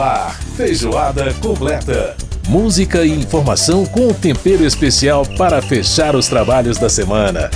Ar, 0.00 0.38
feijoada 0.56 1.32
completa. 1.40 2.14
Música 2.48 3.02
e 3.04 3.10
informação 3.10 3.86
com 3.86 4.12
tempero 4.12 4.62
especial 4.62 5.24
para 5.38 5.62
fechar 5.62 6.14
os 6.14 6.28
trabalhos 6.28 6.76
da 6.76 6.90
semana. 6.90 7.50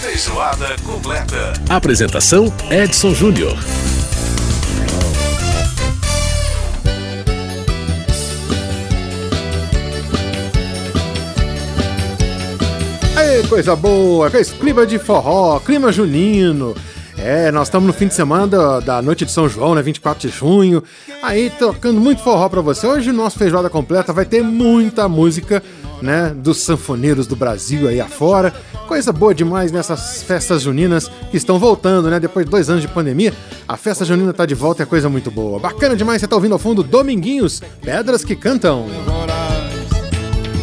Feijoada 0.00 0.76
completa. 0.84 1.54
Apresentação: 1.68 2.52
Edson 2.70 3.12
Júnior. 3.14 3.56
Aê, 13.16 13.42
coisa 13.48 13.74
boa, 13.74 14.30
clima 14.60 14.86
de 14.86 15.00
forró, 15.00 15.58
clima 15.58 15.90
junino. 15.90 16.76
É, 17.20 17.50
nós 17.50 17.66
estamos 17.66 17.86
no 17.86 17.92
fim 17.92 18.06
de 18.06 18.14
semana 18.14 18.46
da, 18.46 18.80
da, 18.80 19.02
noite 19.02 19.24
de 19.24 19.32
São 19.32 19.48
João, 19.48 19.74
né? 19.74 19.82
24 19.82 20.28
de 20.28 20.34
junho. 20.34 20.82
Aí, 21.22 21.50
tocando 21.50 22.00
muito 22.00 22.22
forró 22.22 22.48
para 22.48 22.60
você. 22.60 22.86
Hoje 22.86 23.10
o 23.10 23.12
nosso 23.12 23.38
feijoada 23.38 23.68
completa 23.68 24.12
vai 24.12 24.24
ter 24.24 24.42
muita 24.42 25.08
música, 25.08 25.62
né? 26.00 26.32
Dos 26.36 26.58
sanfoneiros 26.58 27.26
do 27.26 27.34
Brasil 27.34 27.88
aí 27.88 28.00
afora. 28.00 28.54
Coisa 28.86 29.12
boa 29.12 29.34
demais 29.34 29.72
nessas 29.72 30.22
festas 30.22 30.62
juninas 30.62 31.10
que 31.30 31.36
estão 31.36 31.58
voltando, 31.58 32.08
né? 32.08 32.20
Depois 32.20 32.46
de 32.46 32.50
dois 32.50 32.70
anos 32.70 32.82
de 32.82 32.88
pandemia, 32.88 33.34
a 33.66 33.76
festa 33.76 34.04
junina 34.04 34.32
tá 34.32 34.46
de 34.46 34.54
volta 34.54 34.82
e 34.82 34.84
é 34.84 34.86
coisa 34.86 35.08
muito 35.08 35.30
boa. 35.30 35.58
Bacana 35.58 35.96
demais, 35.96 36.20
você 36.20 36.28
tá 36.28 36.36
ouvindo 36.36 36.52
ao 36.52 36.58
fundo 36.58 36.82
Dominguinhos, 36.82 37.60
Pedras 37.82 38.24
que 38.24 38.36
Cantam. 38.36 38.86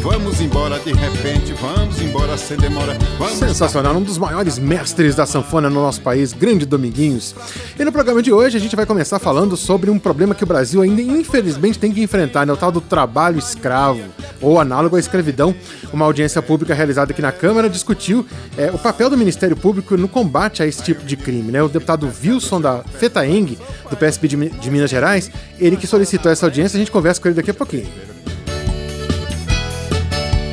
Vamos 0.05 0.40
embora 0.40 0.77
de 0.77 0.94
repente, 0.94 1.52
vamos 1.54 2.00
embora 2.00 2.38
sem 2.38 2.55
demora. 2.58 2.96
Vamos 3.18 3.40
Sensacional, 3.40 3.96
um 3.96 4.04
dos 4.04 4.20
maiores 4.20 4.59
mestres 4.59 5.16
da 5.16 5.26
sanfona 5.26 5.68
no 5.68 5.82
nosso 5.82 6.00
país, 6.00 6.32
grande 6.32 6.63
Dominguinhos. 6.63 7.34
E 7.77 7.84
no 7.84 7.91
programa 7.91 8.22
de 8.22 8.32
hoje 8.32 8.55
a 8.55 8.60
gente 8.60 8.76
vai 8.76 8.86
começar 8.86 9.18
falando 9.18 9.58
sobre 9.58 9.90
um 9.90 9.98
problema 9.98 10.35
que 10.35 10.43
o 10.43 10.48
Brasil 10.48 10.84
ainda 10.84 11.02
infelizmente 11.02 11.80
tem 11.80 11.91
que 11.91 12.04
enfrentar, 12.04 12.46
né? 12.46 12.54
o 12.54 12.55
tal 12.55 12.71
do 12.71 12.82
trabalho 12.82 13.40
escravo, 13.40 14.04
ou 14.40 14.60
análogo 14.60 14.96
à 14.96 14.99
escravidão. 14.99 15.55
Uma 15.91 16.05
audiência 16.05 16.40
pública 16.40 16.76
realizada 16.76 17.12
aqui 17.12 17.21
na 17.24 17.32
Câmara 17.32 17.68
discutiu 17.68 18.27
é, 18.55 18.70
o 18.70 18.77
papel 18.77 19.10
do 19.10 19.18
Ministério 19.18 19.58
Público 19.58 19.98
no 19.98 20.08
combate 20.08 20.62
a 20.62 20.68
esse 20.68 20.84
tipo 20.84 21.04
de 21.04 21.18
crime. 21.18 21.52
Né? 21.52 21.63
O 21.63 21.68
deputado 21.68 22.08
Wilson 22.24 22.62
da 22.62 22.84
FETAENG, 22.84 23.58
do 23.90 23.98
PSB 23.98 24.27
de, 24.27 24.49
de 24.49 24.70
Minas 24.70 24.91
Gerais, 24.91 25.32
ele 25.60 25.76
que 25.76 25.87
solicitou 25.87 26.32
essa 26.32 26.46
audiência, 26.46 26.77
a 26.77 26.80
gente 26.80 26.91
conversa 26.91 27.20
com 27.20 27.27
ele 27.27 27.35
daqui 27.35 27.49
a 27.49 27.55
pouquinho. 27.55 27.87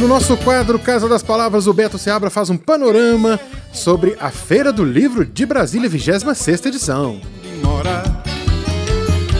No 0.03 0.08
nosso 0.08 0.36
quadro 0.39 0.81
Casa 0.81 1.08
das 1.08 1.22
Palavras, 1.22 1.69
o 1.69 1.72
Beto 1.72 1.97
Seabra 1.97 2.28
faz 2.28 2.50
um 2.50 2.56
panorama 2.56 3.39
sobre 3.72 4.17
a 4.19 4.33
Feira 4.33 4.72
do 4.72 4.84
Livro 4.84 5.25
de 5.25 5.47
Brasília, 5.47 5.89
26 5.89 6.67
edição. 6.67 7.20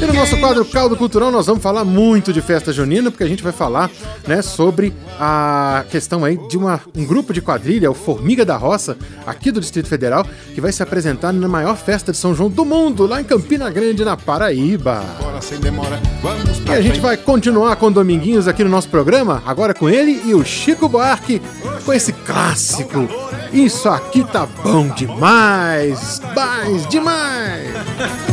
E 0.03 0.05
no 0.05 0.15
nosso 0.15 0.37
quadro 0.39 0.65
Caldo 0.65 0.97
Cultural 0.97 1.31
nós 1.31 1.47
vamos 1.47 1.63
falar 1.63 1.85
muito 1.85 2.33
de 2.33 2.43
festa 2.43 2.73
junina, 2.73 3.09
porque 3.09 3.23
a 3.23 3.29
gente 3.29 3.41
vai 3.41 3.53
falar 3.53 3.89
né, 4.27 4.43
sobre 4.43 4.93
a 5.17 5.85
questão 5.89 6.25
aí 6.25 6.37
de 6.49 6.59
uma, 6.59 6.81
um 6.97 7.05
grupo 7.05 7.33
de 7.33 7.41
quadrilha, 7.41 7.89
o 7.89 7.95
Formiga 7.95 8.45
da 8.45 8.57
Roça, 8.57 8.97
aqui 9.25 9.53
do 9.53 9.61
Distrito 9.61 9.89
Federal, 9.89 10.27
que 10.53 10.61
vai 10.61 10.73
se 10.73 10.83
apresentar 10.83 11.33
na 11.33 11.47
maior 11.47 11.77
festa 11.77 12.11
de 12.11 12.19
São 12.19 12.35
João 12.35 12.51
do 12.51 12.65
mundo, 12.65 13.07
lá 13.07 13.21
em 13.21 13.25
Campina 13.25 13.71
Grande, 13.71 14.05
na 14.05 14.17
Paraíba. 14.17 15.05
E 16.67 16.73
a 16.73 16.81
gente 16.81 16.99
vai 16.99 17.17
continuar 17.17 17.77
com 17.77 17.93
Dominguinhos 17.93 18.49
aqui 18.49 18.65
no 18.65 18.71
nosso 18.71 18.89
programa, 18.89 19.41
agora 19.47 19.73
com 19.73 19.89
ele 19.89 20.21
e 20.25 20.35
o 20.35 20.45
Chico 20.45 20.89
Buarque, 20.89 21.41
com 21.85 21.93
esse 21.93 22.13
clássico. 22.13 23.09
Isso 23.53 23.89
aqui 23.89 24.25
tá 24.25 24.49
bom 24.65 24.89
demais, 24.89 26.21
mais 26.35 26.89
demais. 26.89 28.32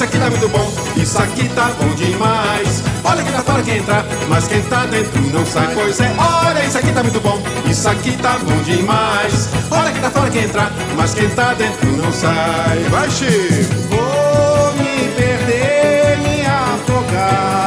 Isso 0.00 0.04
aqui 0.04 0.18
tá 0.18 0.30
muito 0.30 0.48
bom, 0.48 0.72
isso 0.96 1.22
aqui 1.22 1.48
tá 1.50 1.70
bom 1.78 1.94
demais. 1.94 2.82
Olha 3.04 3.22
quem 3.22 3.32
tá 3.32 3.42
fora 3.42 3.62
quem 3.62 3.76
entra, 3.76 4.06
mas 4.30 4.48
quem 4.48 4.62
tá 4.62 4.86
dentro 4.86 5.20
não 5.30 5.44
sai. 5.44 5.74
Pois 5.74 6.00
é, 6.00 6.10
olha, 6.16 6.64
isso 6.64 6.78
aqui 6.78 6.90
tá 6.90 7.02
muito 7.02 7.20
bom, 7.20 7.38
isso 7.66 7.86
aqui 7.86 8.16
tá 8.16 8.38
bom 8.38 8.62
demais. 8.62 9.50
Olha 9.70 9.92
quem 9.92 10.00
tá 10.00 10.10
fora 10.10 10.30
quem 10.30 10.44
entra, 10.44 10.72
mas 10.96 11.12
quem 11.12 11.28
tá 11.28 11.52
dentro 11.52 11.86
não 11.98 12.10
sai. 12.10 12.78
Vai, 12.88 13.10
Chico! 13.10 13.74
Vou 13.90 14.72
me 14.72 15.06
perder, 15.14 16.16
me 16.20 16.46
afogar 16.46 17.59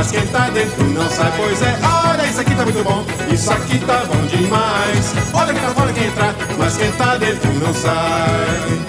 mas 0.00 0.10
quem 0.12 0.26
tá 0.28 0.48
dentro 0.48 0.82
não 0.82 1.10
sai. 1.10 1.30
Pois 1.36 1.60
é, 1.60 1.78
olha, 2.08 2.26
isso 2.26 2.40
aqui 2.40 2.54
tá 2.54 2.64
muito 2.64 2.82
bom. 2.82 3.04
Isso 3.30 3.52
aqui 3.52 3.78
tá 3.80 4.02
bom 4.06 4.26
demais. 4.28 5.14
Olha 5.34 5.52
quem 5.52 5.62
tá 5.62 5.68
fora 5.74 5.92
quer 5.92 6.06
entrar, 6.06 6.34
mas 6.56 6.76
quem 6.78 6.90
tá 6.92 7.16
dentro 7.18 7.52
não 7.52 7.74
sai. 7.74 8.80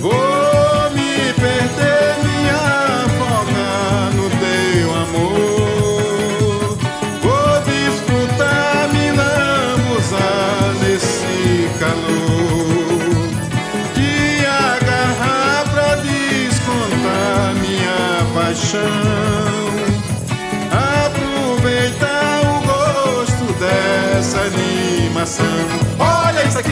Vou 0.00 0.90
me 0.94 0.99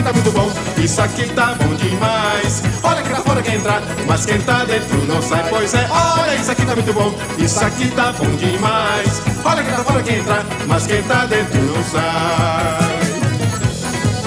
tá 0.09 0.13
muito 0.13 0.31
bom, 0.31 0.51
isso 0.81 0.99
aqui 1.01 1.29
tá 1.33 1.55
bom 1.55 1.75
demais. 1.75 2.63
Olha 2.81 3.03
que 3.03 3.09
lá 3.09 3.17
fora 3.17 3.43
quer 3.43 3.55
entrar, 3.55 3.81
mas 4.07 4.25
quem 4.25 4.41
tá 4.41 4.65
dentro 4.65 5.05
não 5.05 5.21
sai. 5.21 5.47
Pois 5.49 5.73
é, 5.73 5.87
olha, 5.89 6.35
isso 6.35 6.51
aqui 6.51 6.65
tá 6.65 6.73
muito 6.73 6.93
bom, 6.93 7.13
isso 7.37 7.63
aqui 7.63 7.91
tá 7.91 8.11
bom 8.13 8.25
demais. 8.35 9.21
Olha 9.45 9.63
que 9.63 9.69
lá 9.69 9.83
fora 9.83 10.01
quer 10.01 10.17
entrar, 10.17 10.43
mas 10.65 10.87
quem 10.87 11.03
tá 11.03 11.25
dentro 11.25 11.61
não 11.61 11.83
sai. 11.83 12.99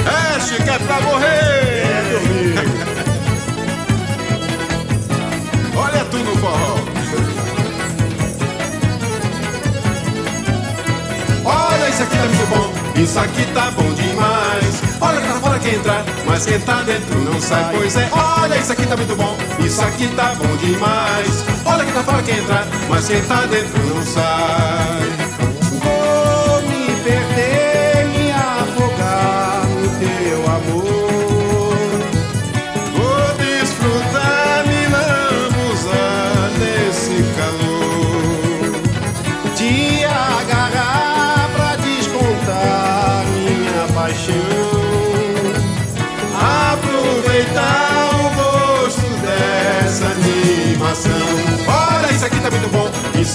É, 0.07 0.41
Chico, 0.41 0.71
é 0.71 0.79
pra 0.79 1.01
morrer! 1.01 1.27
É, 1.27 2.65
Olha 5.77 6.05
tu 6.05 6.19
no 6.19 6.37
forró. 6.37 6.79
Olha, 11.45 11.89
isso 11.89 12.03
aqui 12.05 12.17
tá 12.17 12.25
muito 12.25 12.47
bom, 12.49 12.73
isso 13.03 13.19
aqui 13.19 13.47
tá 13.53 13.71
bom 13.73 13.93
demais. 13.95 14.92
Olha 15.03 15.19
lá 15.19 15.41
fora 15.41 15.59
quer 15.59 15.75
entrar, 15.75 16.05
mas 16.25 16.47
quem 16.47 16.61
tá 16.61 16.83
dentro 16.83 17.19
não 17.19 17.41
sai. 17.41 17.75
Pois 17.77 17.97
é, 17.97 18.09
olha, 18.13 18.57
isso 18.57 18.73
aqui 18.73 18.87
tá 18.87 18.97
muito 18.97 19.17
bom, 19.17 19.37
isso 19.59 19.83
aqui 19.83 20.07
tá 20.15 20.35
bom 20.37 20.57
demais. 20.57 21.45
Olha 21.65 21.85
que 21.85 21.93
lá 21.93 22.05
fora 22.05 22.23
quer 22.23 22.39
entrar, 22.39 22.67
mas 22.89 23.09
quem 23.09 23.21
tá 23.23 23.45
dentro 23.47 23.83
não 23.85 24.03
sai. 24.07 25.22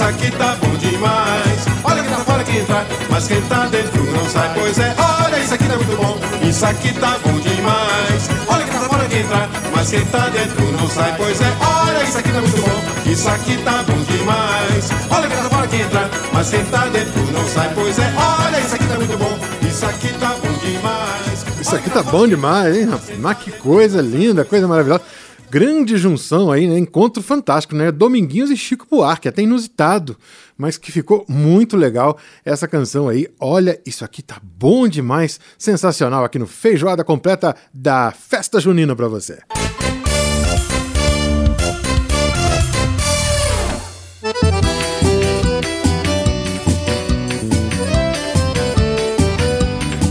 Isso 0.07 0.15
aqui 0.15 0.31
tá 0.37 0.55
bom 0.61 0.73
demais. 0.77 1.65
Olha 1.83 2.01
quem 2.01 2.11
tá 2.11 2.17
fora 2.19 2.43
quem 2.43 2.57
entrar, 2.59 2.85
mas 3.09 3.27
quem 3.27 3.41
tá 3.41 3.65
dentro 3.65 4.03
não 4.05 4.25
sai. 4.29 4.53
Pois 4.53 4.79
é, 4.79 4.95
olha, 4.97 5.39
isso 5.39 5.53
aqui 5.53 5.65
tá 5.65 5.75
muito 5.75 5.97
bom, 5.97 6.17
isso 6.47 6.65
aqui 6.65 6.93
tá 6.93 7.19
bom 7.25 7.39
demais. 7.39 8.29
Olha 8.47 8.63
quem 8.63 8.73
tá 8.73 8.79
fora 8.87 9.05
quem 9.05 9.19
entrar, 9.19 9.49
mas 9.75 9.89
quem 9.89 10.05
tá 10.05 10.29
dentro 10.29 10.71
não 10.71 10.87
sai. 10.87 11.13
Pois 11.17 11.41
é, 11.41 11.53
olha, 11.59 12.03
isso 12.03 12.17
aqui 12.17 12.31
tá 12.31 12.39
muito 12.39 12.61
bom, 12.61 13.11
isso 13.11 13.29
aqui 13.29 13.57
tá 13.57 13.83
bom 13.83 14.03
demais. 14.03 14.89
Olha 15.09 15.27
quem 15.27 15.37
tá 15.37 15.49
fora 15.49 15.67
quem 15.67 15.81
entrar, 15.81 16.09
mas 16.31 16.49
quem 16.49 16.65
tá 16.65 16.85
dentro 16.85 17.31
não 17.33 17.47
sai. 17.49 17.71
Pois 17.75 17.99
é, 17.99 18.13
olha, 18.15 18.59
isso 18.59 18.75
aqui 18.75 18.87
tá 18.87 18.95
muito 18.95 19.17
bom, 19.17 19.39
isso 19.69 19.85
aqui 19.85 20.13
tá 20.13 20.35
bom 20.41 20.53
demais. 20.53 21.45
Isso 21.59 21.75
aqui 21.75 21.89
tá 21.89 22.03
bom 22.03 22.27
demais, 22.27 22.77
hein, 22.77 22.85
rapaz? 22.85 23.19
Mas 23.19 23.37
que 23.39 23.51
coisa 23.51 24.01
linda, 24.01 24.45
coisa 24.45 24.67
maravilhosa. 24.69 25.01
Grande 25.49 25.97
junção 25.97 26.51
aí, 26.51 26.67
né? 26.67 26.77
Encontro 26.77 27.21
fantástico, 27.23 27.75
né? 27.75 27.91
Dominguinhos 27.91 28.49
e 28.49 28.57
Chico 28.57 28.87
Buarque, 28.89 29.27
até 29.27 29.41
inusitado, 29.41 30.17
mas 30.57 30.77
que 30.77 30.91
ficou 30.91 31.25
muito 31.27 31.77
legal 31.77 32.17
essa 32.43 32.67
canção 32.67 33.07
aí. 33.07 33.27
Olha, 33.39 33.79
isso 33.85 34.03
aqui 34.03 34.21
tá 34.21 34.37
bom 34.41 34.87
demais, 34.87 35.39
sensacional 35.57 36.23
aqui 36.23 36.37
no 36.39 36.47
Feijoada 36.47 37.03
Completa 37.03 37.55
da 37.73 38.11
Festa 38.11 38.59
Junina 38.59 38.95
para 38.95 39.07
você. 39.07 39.39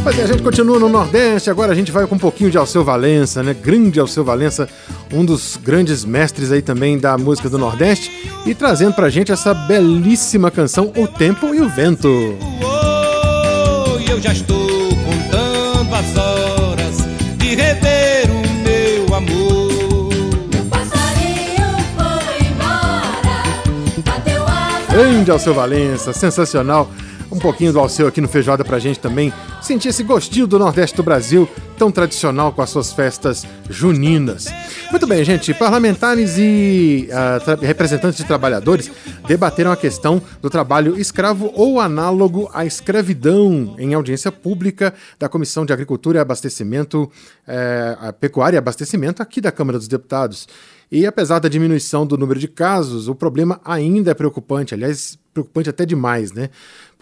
Mas 0.07 0.21
a 0.21 0.27
gente 0.27 0.41
continua 0.41 0.79
no 0.79 0.89
Nordeste, 0.89 1.51
agora 1.51 1.73
a 1.73 1.75
gente 1.75 1.91
vai 1.91 2.07
com 2.07 2.15
um 2.15 2.19
pouquinho 2.19 2.49
de 2.49 2.57
Alceu 2.57 2.85
Valença, 2.85 3.43
né? 3.43 3.53
Grande 3.53 3.99
Alceu 3.99 4.23
Valença, 4.23 4.69
um 5.13 5.25
dos 5.25 5.59
grandes 5.61 6.05
mestres 6.05 6.53
aí 6.53 6.63
também 6.63 6.97
da 6.97 7.19
música 7.19 7.51
do 7.51 7.59
Nordeste, 7.59 8.31
e 8.47 8.55
trazendo 8.55 8.95
pra 8.95 9.11
gente 9.11 9.33
essa 9.33 9.53
belíssima 9.53 10.49
canção 10.49 10.93
O 10.97 11.09
Tempo 11.09 11.53
e 11.53 11.61
o 11.61 11.69
Vento. 11.69 12.39
Oh, 12.63 13.99
eu 14.09 14.21
já 14.21 14.31
estou 14.31 14.69
contando 14.91 15.93
as 15.93 16.17
horas 16.17 16.99
de 17.37 17.57
rever 17.57 18.31
o 18.31 18.49
meu 18.63 19.13
amor. 19.13 19.57
Grande 24.89 25.33
Alceu 25.33 25.53
Valença, 25.53 26.13
sensacional 26.13 26.89
um 27.31 27.39
pouquinho 27.39 27.73
do 27.73 27.81
Alceu 27.81 28.07
aqui 28.07 28.21
no 28.21 28.29
Feijoada 28.29 28.65
pra 28.65 28.79
gente 28.79 29.01
também 29.01 29.33
sentir 29.67 29.89
esse 29.89 30.05
gostinho 30.05 30.47
do 30.47 30.61
Nordeste 30.61 30.97
do 30.97 31.03
Brasil, 31.03 31.49
tão 31.77 31.91
tradicional 31.91 32.53
com 32.53 32.63
as 32.63 32.71
suas 32.71 32.93
festas 32.93 33.45
juninas. 33.69 34.47
Muito 34.93 35.09
bem, 35.09 35.25
gente, 35.25 35.53
parlamentares 35.53 36.39
e 36.39 37.09
uh, 37.11 37.61
representantes 37.61 38.17
de 38.17 38.25
trabalhadores 38.25 38.89
debateram 39.27 39.73
a 39.73 39.77
questão 39.77 40.23
do 40.41 40.49
trabalho 40.49 40.97
escravo 40.97 41.51
ou 41.53 41.81
análogo 41.81 42.49
à 42.55 42.65
escravidão 42.65 43.75
em 43.77 43.93
audiência 43.93 44.31
pública 44.31 44.95
da 45.19 45.29
Comissão 45.29 45.67
de 45.67 45.73
Agricultura 45.73 46.19
e 46.19 46.21
Abastecimento, 46.21 47.11
uh, 47.49 48.13
Pecuária 48.21 48.57
e 48.57 48.59
Abastecimento 48.59 49.21
aqui 49.21 49.41
da 49.41 49.51
Câmara 49.51 49.79
dos 49.79 49.89
Deputados. 49.89 50.47
E 50.93 51.05
apesar 51.05 51.41
da 51.41 51.49
diminuição 51.49 52.07
do 52.07 52.17
número 52.17 52.39
de 52.39 52.47
casos, 52.47 53.09
o 53.09 53.15
problema 53.17 53.61
ainda 53.65 54.13
é 54.13 54.15
preocupante, 54.15 54.73
aliás, 54.73 55.19
preocupante 55.35 55.69
até 55.69 55.85
demais, 55.85 56.33
né? 56.33 56.49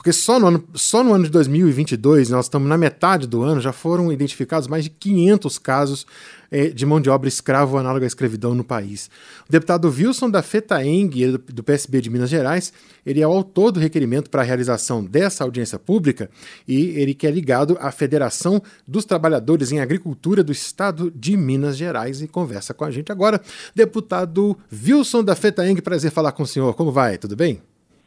Porque 0.05 0.12
só 0.12 0.39
no, 0.39 0.49
ano, 0.49 0.65
só 0.75 1.03
no 1.03 1.15
ano 1.15 1.25
de 1.25 1.31
2022, 1.31 2.29
nós 2.29 2.45
estamos 2.45 2.69
na 2.69 2.77
metade 2.77 3.27
do 3.27 3.43
ano, 3.43 3.59
já 3.59 3.73
foram 3.73 4.12
identificados 4.12 4.69
mais 4.69 4.85
de 4.85 4.91
500 4.91 5.59
casos 5.59 6.06
eh, 6.51 6.69
de 6.69 6.85
mão 6.85 7.01
de 7.01 7.09
obra 7.09 7.27
escravo 7.27 7.79
análoga 7.79 8.05
à 8.05 8.06
escravidão 8.06 8.55
no 8.55 8.62
país. 8.62 9.09
O 9.49 9.51
deputado 9.51 9.89
Wilson 9.89 10.29
da 10.29 10.43
FETAENG, 10.43 11.29
do, 11.29 11.39
do 11.39 11.65
PSB 11.65 12.03
de 12.03 12.11
Minas 12.11 12.29
Gerais, 12.29 12.71
ele 13.06 13.23
é 13.23 13.27
o 13.27 13.31
autor 13.33 13.73
do 13.73 13.81
requerimento 13.81 14.29
para 14.29 14.43
a 14.43 14.45
realização 14.45 15.03
dessa 15.03 15.43
audiência 15.43 15.79
pública 15.79 16.29
e 16.69 16.91
ele 17.01 17.15
que 17.15 17.27
é 17.27 17.31
ligado 17.31 17.79
à 17.81 17.91
Federação 17.91 18.62
dos 18.87 19.06
Trabalhadores 19.06 19.73
em 19.73 19.81
Agricultura 19.81 20.45
do 20.45 20.53
Estado 20.53 21.11
de 21.17 21.35
Minas 21.35 21.79
Gerais 21.79 22.21
e 22.21 22.29
conversa 22.29 22.75
com 22.75 22.85
a 22.85 22.91
gente 22.91 23.11
agora. 23.11 23.41
Deputado 23.75 24.55
Wilson 24.71 25.25
da 25.25 25.35
FETAENG, 25.35 25.81
prazer 25.81 26.11
falar 26.11 26.33
com 26.33 26.43
o 26.43 26.47
senhor. 26.47 26.75
Como 26.75 26.93
vai? 26.93 27.17
Tudo 27.17 27.35
bem? 27.35 27.62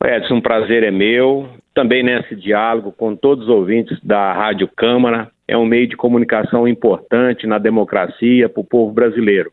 Edson, 0.06 0.36
um 0.36 0.42
prazer 0.42 0.84
é 0.84 0.92
meu. 0.92 1.50
Também 1.74 2.04
nesse 2.04 2.36
diálogo 2.36 2.92
com 2.92 3.16
todos 3.16 3.46
os 3.46 3.50
ouvintes 3.50 4.00
da 4.04 4.34
Rádio 4.34 4.70
Câmara. 4.76 5.30
É 5.48 5.58
um 5.58 5.66
meio 5.66 5.88
de 5.88 5.96
comunicação 5.96 6.68
importante 6.68 7.48
na 7.48 7.58
democracia 7.58 8.50
para 8.50 8.62
o 8.62 8.66
povo 8.66 8.94
brasileiro. 8.94 9.52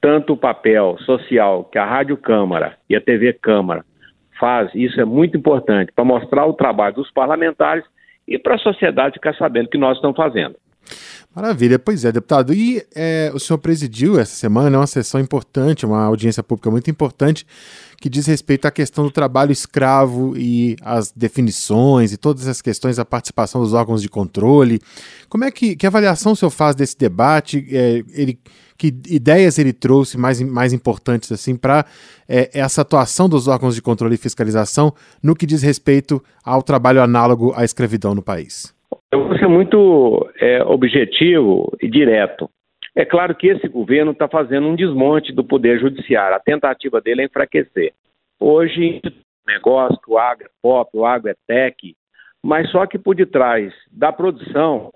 Tanto 0.00 0.32
o 0.32 0.36
papel 0.36 0.96
social 1.00 1.64
que 1.64 1.78
a 1.78 1.84
Rádio 1.84 2.16
Câmara 2.16 2.76
e 2.88 2.96
a 2.96 3.00
TV 3.00 3.32
Câmara 3.32 3.84
faz, 4.38 4.70
isso 4.74 5.00
é 5.00 5.04
muito 5.04 5.36
importante 5.36 5.92
para 5.94 6.04
mostrar 6.04 6.46
o 6.46 6.52
trabalho 6.52 6.96
dos 6.96 7.10
parlamentares 7.10 7.84
e 8.28 8.38
para 8.38 8.54
a 8.54 8.58
sociedade 8.58 9.14
ficar 9.14 9.34
sabendo 9.34 9.66
o 9.66 9.70
que 9.70 9.78
nós 9.78 9.96
estamos 9.96 10.16
fazendo. 10.16 10.56
Maravilha, 11.36 11.78
pois 11.78 12.02
é, 12.02 12.10
deputado. 12.10 12.54
E 12.54 12.82
é, 12.94 13.30
o 13.34 13.38
senhor 13.38 13.58
presidiu 13.58 14.18
essa 14.18 14.34
semana 14.34 14.70
né, 14.70 14.78
uma 14.78 14.86
sessão 14.86 15.20
importante, 15.20 15.84
uma 15.84 16.02
audiência 16.02 16.42
pública 16.42 16.70
muito 16.70 16.90
importante, 16.90 17.46
que 18.00 18.08
diz 18.08 18.24
respeito 18.24 18.64
à 18.64 18.70
questão 18.70 19.04
do 19.04 19.10
trabalho 19.10 19.52
escravo 19.52 20.34
e 20.34 20.76
as 20.80 21.12
definições 21.14 22.10
e 22.10 22.16
todas 22.16 22.48
as 22.48 22.62
questões 22.62 22.96
da 22.96 23.04
participação 23.04 23.60
dos 23.60 23.74
órgãos 23.74 24.00
de 24.00 24.08
controle. 24.08 24.80
Como 25.28 25.44
é 25.44 25.50
que, 25.50 25.76
que 25.76 25.86
avaliação 25.86 26.32
o 26.32 26.36
senhor 26.36 26.50
faz 26.50 26.74
desse 26.74 26.96
debate? 26.96 27.68
É, 27.70 28.02
ele, 28.14 28.38
que 28.78 28.86
ideias 29.06 29.58
ele 29.58 29.74
trouxe 29.74 30.16
mais, 30.16 30.40
mais 30.40 30.72
importantes 30.72 31.30
assim 31.30 31.54
para 31.54 31.84
é, 32.26 32.48
essa 32.54 32.80
atuação 32.80 33.28
dos 33.28 33.46
órgãos 33.46 33.74
de 33.74 33.82
controle 33.82 34.14
e 34.14 34.18
fiscalização 34.18 34.90
no 35.22 35.36
que 35.36 35.44
diz 35.44 35.60
respeito 35.60 36.22
ao 36.42 36.62
trabalho 36.62 37.02
análogo 37.02 37.52
à 37.54 37.62
escravidão 37.62 38.14
no 38.14 38.22
país? 38.22 38.75
Eu 39.12 39.28
vou 39.28 39.38
ser 39.38 39.46
muito 39.46 40.28
é, 40.40 40.62
objetivo 40.64 41.72
e 41.80 41.88
direto. 41.88 42.50
É 42.94 43.04
claro 43.04 43.34
que 43.34 43.48
esse 43.48 43.68
governo 43.68 44.12
está 44.12 44.26
fazendo 44.28 44.66
um 44.66 44.74
desmonte 44.74 45.32
do 45.32 45.44
poder 45.44 45.78
judiciário. 45.78 46.34
A 46.34 46.40
tentativa 46.40 47.00
dele 47.00 47.22
é 47.22 47.24
enfraquecer. 47.26 47.92
Hoje, 48.40 49.00
negócio, 49.46 49.98
o 50.08 50.18
agro 50.18 50.46
é 50.46 50.50
pop, 50.62 50.90
o 50.94 51.04
agro 51.04 51.30
é 51.30 51.34
tech, 51.46 51.94
mas 52.42 52.70
só 52.70 52.86
que 52.86 52.98
por 52.98 53.14
detrás 53.14 53.72
da 53.90 54.12
produção 54.12 54.92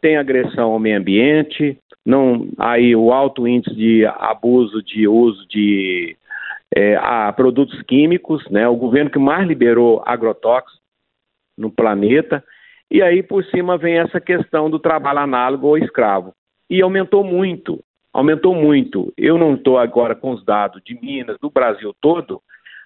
tem 0.00 0.16
agressão 0.16 0.72
ao 0.72 0.78
meio 0.78 0.98
ambiente, 0.98 1.78
não 2.04 2.48
aí 2.58 2.94
o 2.94 3.12
alto 3.12 3.46
índice 3.46 3.74
de 3.74 4.06
abuso 4.06 4.82
de 4.82 5.08
uso 5.08 5.46
de 5.48 6.16
é, 6.74 6.96
a 6.96 7.32
produtos 7.32 7.80
químicos, 7.82 8.48
né? 8.50 8.68
O 8.68 8.76
governo 8.76 9.10
que 9.10 9.18
mais 9.18 9.46
liberou 9.46 10.02
agrotóxicos 10.06 10.80
no 11.56 11.70
planeta 11.70 12.42
e 12.90 13.02
aí, 13.02 13.22
por 13.22 13.44
cima, 13.46 13.76
vem 13.76 13.98
essa 13.98 14.20
questão 14.20 14.70
do 14.70 14.78
trabalho 14.78 15.20
análogo 15.20 15.66
ou 15.66 15.78
escravo. 15.78 16.32
E 16.70 16.80
aumentou 16.82 17.24
muito, 17.24 17.82
aumentou 18.12 18.54
muito. 18.54 19.12
Eu 19.16 19.38
não 19.38 19.54
estou 19.54 19.78
agora 19.78 20.14
com 20.14 20.30
os 20.30 20.44
dados 20.44 20.82
de 20.84 20.98
Minas, 21.00 21.36
do 21.40 21.50
Brasil 21.50 21.94
todo, 22.00 22.40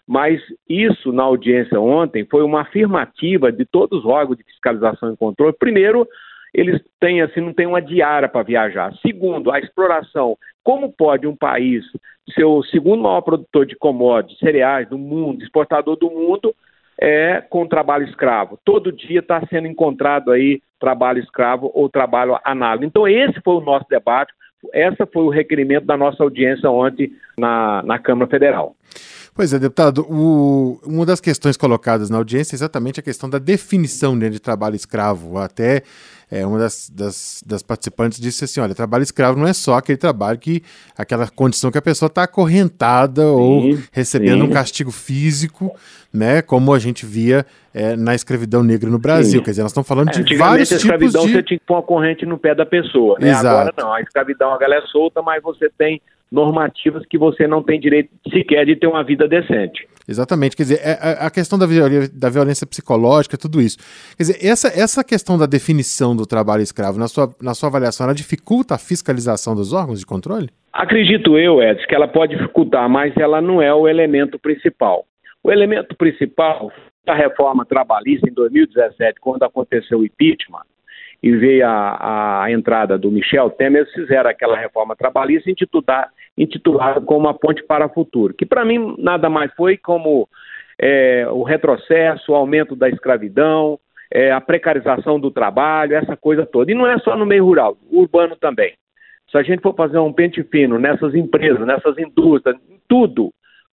mas 0.06 0.40
isso, 0.68 1.12
na 1.12 1.22
audiência 1.22 1.80
ontem, 1.80 2.26
foi 2.30 2.42
uma 2.42 2.62
afirmativa 2.62 3.52
de 3.52 3.64
todos 3.64 4.00
os 4.00 4.04
órgãos 4.06 4.38
de 4.38 4.44
fiscalização 4.44 5.12
e 5.12 5.16
controle. 5.16 5.54
Primeiro, 5.58 6.06
eles 6.52 6.82
têm 6.98 7.22
assim, 7.22 7.40
não 7.40 7.52
têm 7.52 7.66
uma 7.66 7.80
diária 7.80 8.28
para 8.28 8.42
viajar. 8.42 8.92
Segundo, 9.02 9.52
a 9.52 9.58
exploração. 9.58 10.36
Como 10.64 10.92
pode 10.92 11.26
um 11.26 11.36
país 11.36 11.84
ser 12.34 12.44
o 12.44 12.62
segundo 12.64 13.02
maior 13.02 13.20
produtor 13.20 13.64
de 13.66 13.76
commodities, 13.76 14.38
cereais 14.38 14.88
do 14.88 14.98
mundo, 14.98 15.42
exportador 15.42 15.96
do 15.96 16.10
mundo, 16.10 16.54
é 17.00 17.40
com 17.40 17.66
trabalho 17.66 18.06
escravo. 18.06 18.58
Todo 18.64 18.92
dia 18.92 19.20
está 19.20 19.42
sendo 19.48 19.66
encontrado 19.66 20.30
aí 20.30 20.60
trabalho 20.78 21.18
escravo 21.18 21.70
ou 21.74 21.88
trabalho 21.88 22.38
análogo. 22.44 22.84
Então, 22.84 23.08
esse 23.08 23.40
foi 23.42 23.54
o 23.54 23.60
nosso 23.60 23.86
debate, 23.88 24.32
essa 24.72 25.06
foi 25.06 25.22
o 25.22 25.30
requerimento 25.30 25.86
da 25.86 25.96
nossa 25.96 26.22
audiência 26.22 26.70
ontem 26.70 27.10
na, 27.38 27.82
na 27.82 27.98
Câmara 27.98 28.30
Federal. 28.30 28.76
Pois 29.40 29.54
é, 29.54 29.58
deputado, 29.58 30.04
o, 30.06 30.78
uma 30.84 31.06
das 31.06 31.18
questões 31.18 31.56
colocadas 31.56 32.10
na 32.10 32.18
audiência 32.18 32.54
é 32.54 32.56
exatamente 32.56 33.00
a 33.00 33.02
questão 33.02 33.30
da 33.30 33.38
definição 33.38 34.14
né, 34.14 34.28
de 34.28 34.38
trabalho 34.38 34.76
escravo. 34.76 35.38
Até 35.38 35.82
é, 36.30 36.44
uma 36.44 36.58
das, 36.58 36.90
das, 36.90 37.42
das, 37.46 37.62
participantes 37.62 38.20
disse 38.20 38.44
assim: 38.44 38.60
olha, 38.60 38.74
trabalho 38.74 39.02
escravo 39.02 39.40
não 39.40 39.46
é 39.46 39.54
só 39.54 39.78
aquele 39.78 39.96
trabalho 39.96 40.38
que. 40.38 40.62
aquela 40.94 41.26
condição 41.26 41.70
que 41.70 41.78
a 41.78 41.80
pessoa 41.80 42.08
está 42.08 42.24
acorrentada 42.24 43.22
sim, 43.22 43.28
ou 43.28 43.78
recebendo 43.90 44.42
sim. 44.42 44.50
um 44.50 44.52
castigo 44.52 44.90
físico, 44.90 45.74
né? 46.12 46.42
Como 46.42 46.74
a 46.74 46.78
gente 46.78 47.06
via 47.06 47.46
é, 47.72 47.96
na 47.96 48.14
escravidão 48.14 48.62
negra 48.62 48.90
no 48.90 48.98
Brasil. 48.98 49.38
Sim. 49.38 49.42
Quer 49.42 49.52
dizer, 49.52 49.62
nós 49.62 49.70
estamos 49.70 49.88
falando 49.88 50.10
de 50.10 50.36
vários 50.36 50.68
tipos 50.68 50.82
de. 50.82 50.92
a 50.92 50.94
escravidão 50.94 51.22
você 51.22 51.42
tinha 51.42 51.58
que 51.58 51.64
pôr 51.64 51.76
uma 51.76 51.82
corrente 51.82 52.26
no 52.26 52.36
pé 52.36 52.54
da 52.54 52.66
pessoa. 52.66 53.16
Né? 53.18 53.30
Exato. 53.30 53.46
Agora 53.46 53.74
não, 53.78 53.90
a 53.94 54.02
escravidão 54.02 54.52
a 54.52 54.58
galera 54.58 54.84
é 54.84 54.88
solta, 54.88 55.22
mas 55.22 55.42
você 55.42 55.70
tem 55.78 56.02
normativas 56.30 57.04
que 57.06 57.18
você 57.18 57.46
não 57.46 57.62
tem 57.62 57.80
direito 57.80 58.10
sequer 58.30 58.64
de 58.64 58.76
ter 58.76 58.86
uma 58.86 59.02
vida 59.02 59.26
decente. 59.26 59.86
Exatamente, 60.08 60.56
quer 60.56 60.62
dizer, 60.62 60.80
é, 60.82 60.90
é, 60.90 61.26
a 61.26 61.30
questão 61.30 61.58
da, 61.58 61.66
violência, 61.66 62.10
da 62.12 62.28
violência 62.28 62.66
psicológica, 62.66 63.36
tudo 63.36 63.60
isso. 63.60 63.78
Quer 64.16 64.24
dizer, 64.24 64.46
essa, 64.46 64.68
essa 64.68 65.04
questão 65.04 65.36
da 65.38 65.46
definição 65.46 66.16
do 66.16 66.26
trabalho 66.26 66.62
escravo, 66.62 66.98
na 66.98 67.08
sua, 67.08 67.30
na 67.40 67.54
sua 67.54 67.68
avaliação, 67.68 68.06
ela 68.06 68.14
dificulta 68.14 68.74
a 68.74 68.78
fiscalização 68.78 69.54
dos 69.54 69.72
órgãos 69.72 70.00
de 70.00 70.06
controle? 70.06 70.48
Acredito 70.72 71.36
eu, 71.36 71.62
Edson, 71.62 71.86
que 71.86 71.94
ela 71.94 72.08
pode 72.08 72.36
dificultar, 72.36 72.88
mas 72.88 73.16
ela 73.16 73.40
não 73.40 73.60
é 73.60 73.72
o 73.74 73.88
elemento 73.88 74.38
principal. 74.38 75.04
O 75.42 75.50
elemento 75.50 75.96
principal 75.96 76.70
da 77.04 77.14
reforma 77.14 77.64
trabalhista 77.64 78.28
em 78.28 78.32
2017, 78.32 79.20
quando 79.20 79.42
aconteceu 79.42 79.98
o 79.98 80.04
impeachment, 80.04 80.64
e 81.22 81.32
veio 81.32 81.66
a, 81.66 82.44
a 82.44 82.52
entrada 82.52 82.96
do 82.96 83.10
Michel 83.10 83.50
Temer, 83.50 83.82
eles 83.82 83.92
fizeram 83.92 84.30
aquela 84.30 84.56
reforma 84.56 84.96
trabalhista 84.96 85.50
intitulada, 85.50 86.08
intitulada 86.36 87.00
como 87.00 87.28
a 87.28 87.34
ponte 87.34 87.62
para 87.64 87.86
o 87.86 87.92
futuro, 87.92 88.34
que 88.34 88.46
para 88.46 88.64
mim 88.64 88.94
nada 88.98 89.28
mais 89.28 89.52
foi 89.54 89.76
como 89.76 90.28
é, 90.80 91.26
o 91.30 91.42
retrocesso, 91.42 92.32
o 92.32 92.34
aumento 92.34 92.74
da 92.74 92.88
escravidão, 92.88 93.78
é, 94.10 94.32
a 94.32 94.40
precarização 94.40 95.20
do 95.20 95.30
trabalho, 95.30 95.94
essa 95.94 96.16
coisa 96.16 96.46
toda. 96.46 96.72
E 96.72 96.74
não 96.74 96.86
é 96.86 96.98
só 96.98 97.16
no 97.16 97.26
meio 97.26 97.44
rural, 97.44 97.76
urbano 97.90 98.34
também. 98.36 98.74
se 99.30 99.38
a 99.38 99.42
gente 99.42 99.62
for 99.62 99.74
fazer 99.74 99.98
um 99.98 100.12
pente 100.12 100.42
fino 100.44 100.78
nessas 100.78 101.14
empresas, 101.14 101.64
nessas 101.64 101.96
indústrias, 101.98 102.56
tudo, 102.88 103.32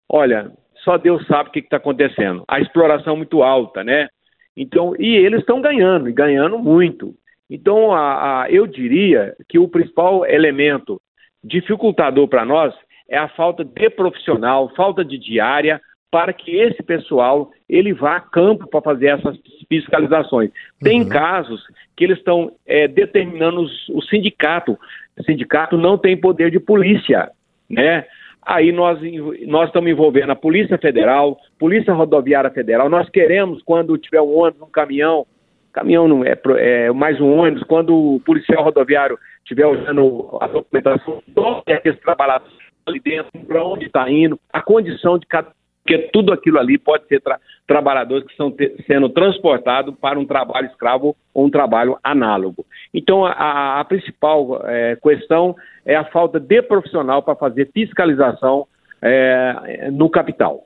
olha, 0.09 0.51
só 0.83 0.97
Deus 0.97 1.25
sabe 1.27 1.49
o 1.49 1.51
que 1.51 1.59
está 1.59 1.77
acontecendo. 1.77 2.43
A 2.47 2.59
exploração 2.59 3.15
muito 3.15 3.43
alta, 3.43 3.83
né? 3.83 4.07
Então, 4.55 4.95
e 4.97 5.15
eles 5.15 5.41
estão 5.41 5.61
ganhando, 5.61 6.09
e 6.09 6.13
ganhando 6.13 6.57
muito. 6.57 7.13
Então, 7.49 7.91
a, 7.91 8.43
a, 8.43 8.51
eu 8.51 8.65
diria 8.65 9.35
que 9.47 9.59
o 9.59 9.67
principal 9.67 10.25
elemento 10.25 10.99
dificultador 11.43 12.27
para 12.27 12.45
nós 12.45 12.73
é 13.09 13.17
a 13.17 13.27
falta 13.27 13.63
de 13.63 13.89
profissional, 13.89 14.71
falta 14.75 15.03
de 15.03 15.17
diária, 15.17 15.81
para 16.09 16.31
que 16.31 16.55
esse 16.55 16.83
pessoal 16.83 17.51
ele 17.67 17.91
vá 17.91 18.17
a 18.17 18.21
campo 18.21 18.67
para 18.67 18.81
fazer 18.81 19.07
essas 19.07 19.35
fiscalizações. 19.67 20.51
Tem 20.79 21.01
uhum. 21.01 21.09
casos 21.09 21.61
que 21.97 22.03
eles 22.03 22.19
estão 22.19 22.51
é, 22.67 22.87
determinando 22.87 23.61
os, 23.61 23.89
o 23.89 24.01
sindicato. 24.03 24.77
O 25.17 25.23
sindicato 25.23 25.75
não 25.75 25.97
tem 25.97 26.15
poder 26.15 26.51
de 26.51 26.59
polícia, 26.59 27.31
né? 27.69 28.05
Aí 28.45 28.71
nós, 28.71 28.99
nós 29.47 29.67
estamos 29.67 29.89
envolvendo 29.89 30.31
a 30.31 30.35
Polícia 30.35 30.77
Federal, 30.77 31.37
Polícia 31.57 31.93
Rodoviária 31.93 32.51
Federal. 32.51 32.89
Nós 32.89 33.09
queremos, 33.09 33.63
quando 33.63 33.97
tiver 33.97 34.21
um 34.21 34.37
ônibus, 34.37 34.61
um 34.67 34.71
caminhão, 34.71 35.25
caminhão 35.71 36.07
não 36.07 36.25
é, 36.25 36.37
é 36.57 36.91
mais 36.91 37.19
um 37.21 37.39
ônibus, 37.39 37.63
quando 37.63 37.95
o 37.95 38.19
policial 38.19 38.63
rodoviário 38.63 39.17
estiver 39.43 39.67
usando 39.67 40.37
a 40.41 40.47
documentação, 40.47 41.21
todos 41.35 41.63
aqueles 41.67 41.99
trabalhadores 41.99 42.53
ali 42.85 42.99
dentro, 42.99 43.31
para 43.45 43.63
onde 43.63 43.85
está 43.85 44.09
indo, 44.09 44.39
a 44.51 44.61
condição 44.61 45.17
de 45.17 45.25
cada 45.25 45.51
porque 45.83 46.09
tudo 46.13 46.31
aquilo 46.31 46.57
ali 46.57 46.77
pode 46.77 47.05
ser 47.07 47.19
tra 47.19 47.39
trabalhadores 47.67 48.25
que 48.25 48.31
estão 48.31 48.53
sendo 48.87 49.09
transportados 49.09 49.93
para 49.99 50.17
um 50.17 50.25
trabalho 50.25 50.67
escravo 50.67 51.15
ou 51.33 51.45
um 51.45 51.49
trabalho 51.49 51.97
análogo. 52.01 52.65
Então, 52.93 53.25
a, 53.25 53.79
a 53.79 53.85
principal 53.85 54.61
é, 54.65 54.95
questão 54.95 55.55
é 55.85 55.95
a 55.95 56.05
falta 56.05 56.39
de 56.39 56.61
profissional 56.61 57.21
para 57.21 57.35
fazer 57.35 57.69
fiscalização 57.73 58.65
é, 59.01 59.89
no 59.91 60.09
capital. 60.09 60.63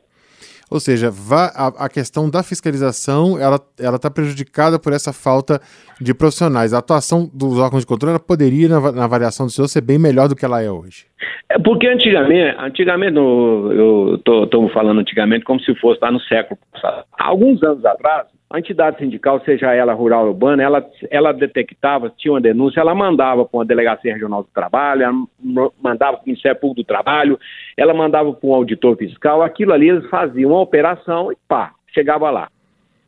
Ou 0.70 0.80
seja, 0.80 1.12
a, 1.56 1.88
questão 1.88 2.30
da 2.30 2.44
fiscalização 2.44 3.40
ela 3.40 3.60
está 3.96 4.12
prejudicada 4.12 4.78
por 4.78 4.92
essa 4.92 5.14
falta 5.14 5.62
de 6.00 6.14
profissionais. 6.14 6.74
A 6.74 6.80
atuação 6.80 7.30
dos 7.34 7.58
órgãos 7.58 7.84
de 7.84 7.88
controle 7.88 8.20
poderia, 8.20 8.68
na, 8.68 8.92
na 8.92 9.06
avaliação 9.06 9.46
do 9.46 9.52
senhor, 9.52 9.68
ser 9.68 9.82
bem 9.82 9.98
melhor 9.98 10.28
do 10.28 10.36
que 10.36 10.44
ela 10.44 10.62
é 10.62 10.70
hoje. 10.70 11.06
É 11.50 11.58
porque 11.58 11.88
antigamente, 11.88 12.58
antigamente 12.60 13.16
eu 13.16 14.16
estou 14.16 14.70
falando 14.70 15.00
antigamente 15.00 15.46
como 15.46 15.60
se 15.62 15.74
fosse 15.76 16.00
lá 16.02 16.12
no 16.12 16.20
século 16.22 16.60
passado. 16.74 17.06
Há 17.18 17.28
alguns 17.28 17.64
anos 17.64 17.86
atrás, 17.86 18.28
a 18.50 18.60
entidade 18.60 18.98
sindical, 18.98 19.42
seja 19.44 19.74
ela 19.74 19.94
rural 19.94 20.24
ou 20.24 20.30
urbana, 20.30 20.64
ela, 20.64 20.86
ela 21.12 21.34
detectava, 21.34 22.10
tinha 22.16 22.34
uma 22.34 22.40
denúncia, 22.40 22.80
ela 22.80 22.96
mandava 22.96 23.44
para 23.46 23.58
uma 23.58 23.66
delegacia 23.66 24.14
regional 24.14 24.42
do 24.42 24.50
trabalho, 24.54 25.02
ela 25.04 25.72
mandava 25.82 26.18
para 26.18 26.24
o 26.24 26.28
Ministério 26.28 26.60
Público 26.60 26.82
do 26.82 26.88
Trabalho, 26.88 27.38
ela 27.76 27.94
mandava 27.94 28.32
para 28.32 28.50
um 28.50 28.54
auditor 28.54 28.96
fiscal, 28.96 29.42
aquilo 29.42 29.74
ali 29.74 29.90
eles 29.90 30.10
faziam 30.10 30.52
uma 30.52 30.62
operação 30.62 31.32
e 31.32 31.38
pá, 31.48 31.74
chegava 31.94 32.30
lá. 32.30 32.50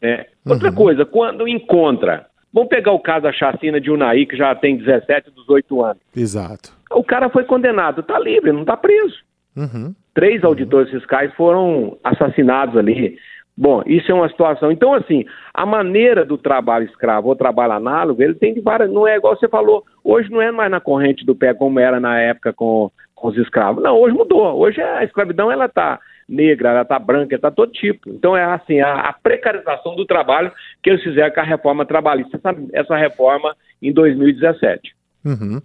É. 0.02 0.28
Outra 0.46 0.70
uhum. 0.70 0.76
coisa, 0.76 1.06
quando 1.06 1.48
encontra, 1.48 2.26
vamos 2.54 2.70
pegar 2.70 2.92
o 2.92 3.00
caso 3.00 3.24
da 3.24 3.32
chacina 3.32 3.80
de 3.80 3.90
Unai, 3.90 4.26
que 4.26 4.36
já 4.36 4.54
tem 4.56 4.76
17, 4.76 5.32
18 5.32 5.84
anos. 5.84 6.02
Exato. 6.16 6.74
O 6.92 7.04
cara 7.04 7.30
foi 7.30 7.46
condenado, 7.46 8.02
está 8.02 8.20
livre, 8.20 8.52
não 8.52 8.62
está 8.62 8.76
preso. 8.76 9.18
Uhum. 9.56 9.94
Três 10.14 10.44
auditores 10.44 10.92
uhum. 10.92 11.00
fiscais 11.00 11.34
foram 11.36 11.98
assassinados 12.04 12.76
ali. 12.76 13.18
Bom, 13.62 13.84
isso 13.86 14.10
é 14.10 14.16
uma 14.16 14.30
situação. 14.30 14.72
Então, 14.72 14.94
assim, 14.94 15.26
a 15.54 15.66
maneira 15.66 16.24
do 16.24 16.38
trabalho 16.38 16.86
escravo 16.86 17.28
ou 17.28 17.36
trabalho 17.36 17.74
análogo, 17.74 18.24
ele 18.24 18.34
tem 18.34 18.54
de 18.54 18.62
várias. 18.62 18.90
Não 18.90 19.06
é 19.06 19.18
igual 19.18 19.36
você 19.36 19.50
falou, 19.50 19.84
hoje 20.02 20.32
não 20.32 20.42
é 20.42 20.50
mais 20.50 20.72
na 20.72 20.80
corrente 20.80 21.26
do 21.26 21.36
pé 21.36 21.54
como 21.54 21.78
era 21.78 22.00
na 22.00 22.18
época 22.22 22.54
com, 22.54 22.90
com 23.14 23.28
os 23.28 23.38
escravos. 23.38 23.84
Não, 23.84 24.00
hoje 24.00 24.16
mudou. 24.16 24.58
Hoje 24.58 24.82
a 24.82 25.04
escravidão 25.04 25.52
ela 25.52 25.66
está 25.66 26.00
negra, 26.30 26.70
ela 26.70 26.84
está 26.84 26.98
branca, 26.98 27.36
está 27.36 27.52
todo 27.52 27.74
tipo. 27.74 28.10
Então 28.10 28.38
é 28.38 28.46
assim, 28.46 28.80
a, 28.80 29.10
a, 29.10 29.12
precarização 29.12 29.94
do 29.94 30.06
trabalho 30.06 30.54
que 30.82 30.90
eles 30.90 31.04
fizeram 31.04 31.34
com 31.34 31.42
a 31.42 31.44
reforma 31.44 31.86
trabalhista, 31.86 32.38
essa, 32.38 32.56
essa 32.72 32.96
reforma 32.96 33.54
em 33.82 33.92
2017. 33.92 34.96
Uhum. 35.24 35.62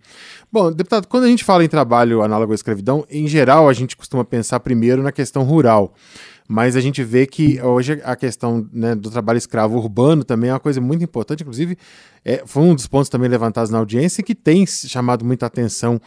Bom, 0.50 0.72
deputado, 0.72 1.06
quando 1.06 1.24
a 1.24 1.28
gente 1.28 1.44
fala 1.44 1.64
em 1.64 1.68
trabalho 1.68 2.22
análogo 2.22 2.52
à 2.52 2.54
escravidão, 2.54 3.04
em 3.08 3.28
geral 3.28 3.68
a 3.68 3.72
gente 3.72 3.96
costuma 3.96 4.24
pensar 4.24 4.60
primeiro 4.60 5.02
na 5.02 5.12
questão 5.12 5.42
rural. 5.44 5.94
Mas 6.46 6.76
a 6.76 6.80
gente 6.80 7.02
vê 7.02 7.26
que 7.26 7.60
hoje 7.62 8.02
a 8.04 8.14
questão 8.14 8.68
né, 8.70 8.94
do 8.94 9.10
trabalho 9.10 9.38
escravo 9.38 9.78
urbano 9.78 10.22
também 10.22 10.50
é 10.50 10.52
uma 10.52 10.60
coisa 10.60 10.78
muito 10.78 11.02
importante. 11.02 11.40
Inclusive, 11.40 11.78
é, 12.22 12.42
foi 12.44 12.62
um 12.62 12.74
dos 12.74 12.86
pontos 12.86 13.08
também 13.08 13.30
levantados 13.30 13.70
na 13.70 13.78
audiência 13.78 14.22
que 14.22 14.34
tem 14.34 14.66
chamado 14.66 15.24
muita 15.24 15.46
atenção 15.46 15.98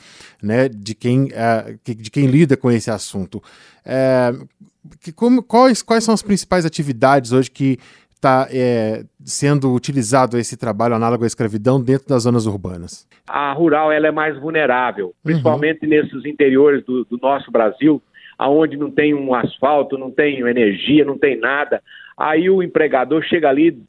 né, 0.42 0.70
de, 0.70 0.94
quem, 0.94 1.30
é, 1.32 1.76
de 1.84 2.12
quem 2.12 2.28
lida 2.28 2.56
com 2.56 2.70
esse 2.70 2.92
assunto. 2.92 3.42
É, 3.84 4.32
que, 5.00 5.12
como, 5.12 5.42
quais, 5.42 5.82
quais 5.82 6.04
são 6.04 6.14
as 6.14 6.22
principais 6.22 6.66
atividades 6.66 7.32
hoje 7.32 7.50
que 7.50 7.80
está 8.18 8.48
é, 8.52 9.04
sendo 9.24 9.74
utilizado 9.74 10.38
esse 10.38 10.58
trabalho 10.58 10.96
análogo 10.96 11.24
à 11.24 11.28
escravidão 11.28 11.82
dentro 11.82 12.08
das 12.10 12.24
zonas 12.24 12.46
urbanas? 12.46 13.08
A 13.28 13.54
rural 13.54 13.92
ela 13.92 14.08
é 14.08 14.12
mais 14.12 14.38
vulnerável, 14.40 15.14
principalmente 15.24 15.84
uhum. 15.84 15.90
nesses 15.90 16.26
interiores 16.26 16.84
do, 16.84 17.06
do 17.06 17.18
nosso 17.18 17.52
Brasil, 17.52 18.02
aonde 18.38 18.76
não 18.76 18.92
tem 18.92 19.14
um 19.14 19.34
asfalto, 19.34 19.98
não 19.98 20.12
tem 20.12 20.40
energia, 20.40 21.06
não 21.06 21.18
tem 21.18 21.40
nada. 21.40 21.82
Aí 22.18 22.50
o 22.50 22.64
empregador 22.64 23.24
chega 23.24 23.50
ali, 23.50 23.80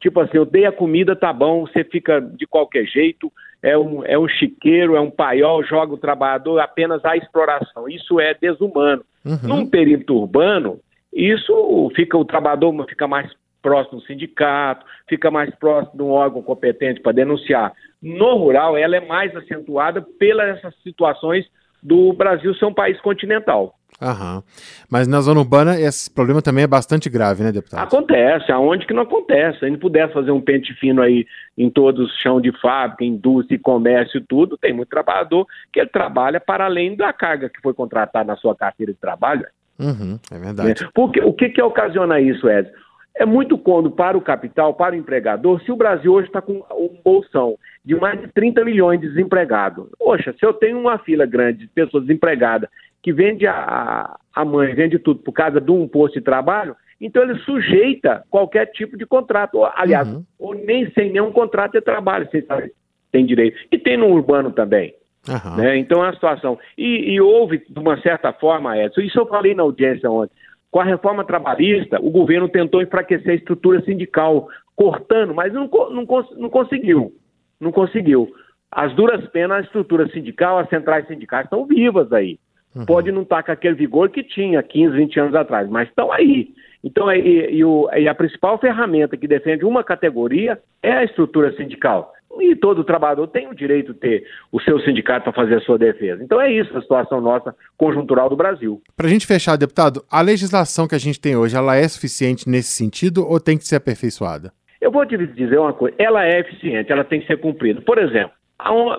tipo 0.00 0.20
assim, 0.20 0.36
eu 0.36 0.46
dei 0.46 0.66
a 0.66 0.72
comida, 0.72 1.16
tá 1.16 1.32
bom, 1.32 1.66
você 1.66 1.82
fica 1.82 2.20
de 2.20 2.46
qualquer 2.46 2.86
jeito, 2.86 3.32
é 3.62 3.76
um, 3.76 4.04
é 4.04 4.18
um 4.18 4.28
chiqueiro, 4.28 4.94
é 4.94 5.00
um 5.00 5.10
paiol, 5.10 5.64
joga 5.64 5.92
o 5.92 5.98
trabalhador 5.98 6.60
apenas 6.60 7.04
à 7.04 7.16
exploração. 7.16 7.88
Isso 7.88 8.20
é 8.20 8.32
desumano. 8.34 9.02
Uhum. 9.24 9.38
Num 9.42 9.66
perímetro 9.66 10.16
urbano, 10.16 10.78
isso 11.12 11.90
fica, 11.96 12.16
o 12.16 12.24
trabalhador 12.24 12.72
fica 12.88 13.06
mais 13.08 13.30
próximo 13.62 14.00
do 14.00 14.06
sindicato, 14.06 14.84
fica 15.08 15.30
mais 15.30 15.54
próximo 15.56 15.96
de 15.96 16.02
um 16.02 16.10
órgão 16.10 16.42
competente 16.42 17.00
para 17.00 17.12
denunciar. 17.12 17.72
No 18.02 18.36
rural, 18.36 18.76
ela 18.76 18.96
é 18.96 19.06
mais 19.06 19.34
acentuada 19.36 20.00
pelas 20.18 20.58
essas 20.58 20.74
situações 20.82 21.46
do 21.82 22.12
Brasil 22.12 22.54
ser 22.54 22.66
um 22.66 22.74
país 22.74 23.00
continental. 23.00 23.74
Aham. 24.00 24.42
Mas 24.90 25.06
na 25.06 25.20
zona 25.20 25.40
urbana 25.40 25.78
esse 25.78 26.10
problema 26.10 26.40
também 26.40 26.64
é 26.64 26.66
bastante 26.66 27.10
grave, 27.10 27.42
né, 27.42 27.52
deputado? 27.52 27.82
Acontece, 27.82 28.50
aonde 28.50 28.86
que 28.86 28.94
não 28.94 29.02
acontece. 29.02 29.58
Se 29.58 29.64
a 29.66 29.68
gente 29.68 29.80
pudesse 29.80 30.14
fazer 30.14 30.30
um 30.30 30.40
pente 30.40 30.72
fino 30.74 31.02
aí 31.02 31.26
em 31.56 31.68
todos 31.68 32.06
os 32.06 32.18
chão 32.18 32.40
de 32.40 32.50
fábrica, 32.60 33.04
indústria, 33.04 33.60
comércio 33.62 34.22
tudo, 34.26 34.56
tem 34.56 34.72
muito 34.72 34.88
trabalhador 34.88 35.46
que 35.70 35.80
ele 35.80 35.90
trabalha 35.90 36.40
para 36.40 36.64
além 36.64 36.96
da 36.96 37.12
carga 37.12 37.50
que 37.50 37.60
foi 37.60 37.74
contratada 37.74 38.24
na 38.24 38.36
sua 38.36 38.54
carteira 38.54 38.92
de 38.92 38.98
trabalho. 38.98 39.46
Uhum, 39.78 40.18
é 40.30 40.38
verdade. 40.38 40.88
Porque 40.94 41.20
o 41.20 41.32
que, 41.32 41.50
que 41.50 41.62
ocasiona 41.62 42.20
isso, 42.20 42.48
Ed? 42.48 42.70
É 43.14 43.26
muito 43.26 43.58
cômodo 43.58 43.90
para 43.90 44.16
o 44.16 44.20
capital, 44.20 44.74
para 44.74 44.94
o 44.94 44.98
empregador, 44.98 45.60
se 45.62 45.70
o 45.70 45.76
Brasil 45.76 46.12
hoje 46.12 46.28
está 46.28 46.40
com 46.40 46.64
um 46.70 47.00
bolsão 47.04 47.56
de 47.84 47.94
mais 47.94 48.20
de 48.20 48.28
30 48.28 48.64
milhões 48.64 49.00
de 49.00 49.08
desempregados. 49.08 49.88
Poxa, 49.98 50.34
se 50.38 50.44
eu 50.44 50.52
tenho 50.52 50.78
uma 50.78 50.98
fila 50.98 51.26
grande 51.26 51.60
de 51.60 51.68
pessoas 51.68 52.04
desempregadas 52.04 52.68
que 53.02 53.12
vende 53.12 53.46
a, 53.46 54.16
a 54.34 54.44
mãe, 54.44 54.74
vende 54.74 54.98
tudo 54.98 55.20
por 55.20 55.32
causa 55.32 55.60
de 55.60 55.70
um 55.70 55.88
posto 55.88 56.18
de 56.18 56.24
trabalho, 56.24 56.76
então 57.00 57.22
ele 57.22 57.38
sujeita 57.40 58.24
qualquer 58.30 58.66
tipo 58.66 58.96
de 58.96 59.06
contrato, 59.06 59.64
aliás, 59.74 60.06
uhum. 60.06 60.24
ou 60.38 60.54
nem 60.54 60.90
sem 60.92 61.10
nenhum 61.10 61.32
contrato 61.32 61.72
de 61.72 61.80
trabalho, 61.80 62.28
você 62.30 62.42
sabe, 62.42 62.72
tem 63.10 63.24
direito. 63.24 63.58
E 63.72 63.78
tem 63.78 63.96
no 63.96 64.08
urbano 64.08 64.52
também. 64.52 64.94
Uhum. 65.28 65.56
Né? 65.56 65.78
Então 65.78 66.02
é 66.02 66.06
uma 66.06 66.14
situação. 66.14 66.58
E, 66.76 67.12
e, 67.12 67.20
houve, 67.20 67.58
de 67.68 67.78
uma 67.78 68.00
certa 68.00 68.32
forma, 68.32 68.76
Edson, 68.78 69.00
isso 69.00 69.18
eu 69.18 69.26
falei 69.26 69.54
na 69.54 69.62
audiência 69.62 70.10
ontem. 70.10 70.34
Com 70.70 70.80
a 70.80 70.84
reforma 70.84 71.24
trabalhista, 71.24 71.98
o 72.00 72.10
governo 72.10 72.48
tentou 72.48 72.80
enfraquecer 72.80 73.32
a 73.32 73.34
estrutura 73.34 73.82
sindical, 73.82 74.48
cortando, 74.76 75.34
mas 75.34 75.52
não, 75.52 75.68
não, 75.68 76.06
não 76.36 76.50
conseguiu 76.50 77.12
não 77.60 77.70
conseguiu. 77.70 78.32
As 78.70 78.94
duras 78.94 79.26
penas, 79.28 79.58
a 79.58 79.60
estrutura 79.60 80.08
sindical, 80.08 80.58
as 80.58 80.68
centrais 80.68 81.06
sindicais 81.06 81.44
estão 81.44 81.66
vivas 81.66 82.12
aí. 82.12 82.38
Uhum. 82.74 82.86
Pode 82.86 83.12
não 83.12 83.22
estar 83.22 83.36
tá 83.36 83.42
com 83.42 83.52
aquele 83.52 83.74
vigor 83.74 84.08
que 84.10 84.22
tinha 84.22 84.62
15, 84.62 84.96
20 84.96 85.20
anos 85.20 85.34
atrás, 85.34 85.68
mas 85.68 85.88
estão 85.88 86.10
aí. 86.10 86.54
Então, 86.82 87.12
e, 87.12 87.56
e, 87.56 87.64
o, 87.64 87.90
e 87.92 88.08
a 88.08 88.14
principal 88.14 88.58
ferramenta 88.58 89.16
que 89.16 89.26
defende 89.28 89.64
uma 89.64 89.84
categoria 89.84 90.58
é 90.82 90.92
a 90.92 91.04
estrutura 91.04 91.52
sindical. 91.56 92.12
E 92.38 92.54
todo 92.54 92.84
trabalhador 92.84 93.26
tem 93.26 93.48
o 93.48 93.54
direito 93.54 93.92
de 93.92 93.98
ter 93.98 94.26
o 94.52 94.60
seu 94.60 94.78
sindicato 94.80 95.24
para 95.24 95.32
fazer 95.32 95.56
a 95.56 95.60
sua 95.60 95.78
defesa. 95.78 96.22
Então 96.22 96.40
é 96.40 96.52
isso 96.52 96.76
a 96.76 96.80
situação 96.80 97.20
nossa 97.20 97.54
conjuntural 97.76 98.28
do 98.28 98.36
Brasil. 98.36 98.80
Para 98.96 99.06
a 99.06 99.10
gente 99.10 99.26
fechar, 99.26 99.56
deputado, 99.56 100.04
a 100.10 100.20
legislação 100.20 100.86
que 100.86 100.94
a 100.94 100.98
gente 100.98 101.20
tem 101.20 101.36
hoje, 101.36 101.56
ela 101.56 101.76
é 101.76 101.86
suficiente 101.88 102.48
nesse 102.48 102.70
sentido 102.70 103.26
ou 103.26 103.40
tem 103.40 103.58
que 103.58 103.64
ser 103.64 103.76
aperfeiçoada? 103.76 104.52
Eu 104.80 104.90
vou 104.90 105.04
te 105.04 105.16
dizer 105.16 105.58
uma 105.58 105.72
coisa, 105.72 105.94
ela 105.98 106.24
é 106.24 106.40
eficiente, 106.40 106.90
ela 106.90 107.04
tem 107.04 107.20
que 107.20 107.26
ser 107.26 107.38
cumprida. 107.38 107.80
Por 107.82 107.98
exemplo, 107.98 108.32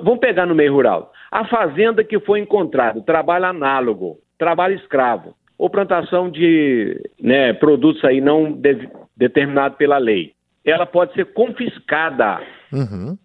vamos 0.03 0.19
pegar 0.19 0.45
no 0.45 0.53
meio 0.53 0.73
rural. 0.73 1.11
A 1.31 1.45
fazenda 1.47 2.03
que 2.03 2.19
foi 2.19 2.39
encontrada, 2.39 3.01
trabalho 3.01 3.45
análogo, 3.45 4.19
trabalho 4.38 4.75
escravo, 4.75 5.33
ou 5.57 5.69
plantação 5.69 6.29
de 6.29 7.00
né, 7.19 7.53
produtos 7.53 8.03
aí 8.03 8.19
não 8.19 8.51
de, 8.51 8.89
determinado 9.15 9.75
pela 9.75 9.97
lei, 9.97 10.33
ela 10.65 10.85
pode 10.85 11.13
ser 11.13 11.25
confiscada. 11.33 12.41
Uhum. 12.72 13.18